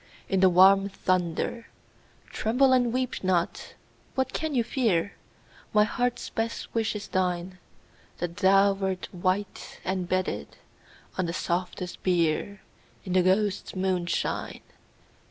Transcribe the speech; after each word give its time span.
In 0.27 0.39
the 0.39 0.49
warm 0.49 0.89
thunder: 0.89 1.67
(Tremble 2.31 2.73
and 2.73 2.91
weep 2.91 3.23
not 3.23 3.61
I 3.61 3.73
What 4.15 4.33
can 4.33 4.55
you 4.55 4.63
fear?) 4.63 5.13
My 5.75 5.83
heart's 5.83 6.31
best 6.31 6.73
wish 6.73 6.95
is 6.95 7.07
thine,— 7.07 7.59
That 8.17 8.37
thou 8.37 8.73
wert 8.73 9.13
white, 9.13 9.79
and 9.85 10.09
bedded 10.09 10.57
On 11.19 11.27
the 11.27 11.33
softest 11.33 12.01
bier. 12.01 12.63
In 13.05 13.13
the 13.13 13.21
ghosts* 13.21 13.75
moonshine. 13.75 14.61